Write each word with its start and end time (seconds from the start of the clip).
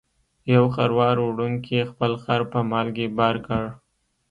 یو 0.53 0.65
خروار 0.75 1.15
وړونکي 1.21 1.77
خپل 1.91 2.11
خر 2.23 2.41
په 2.51 2.59
مالګې 2.71 3.07
بار 3.17 3.35
کړ. 3.47 3.63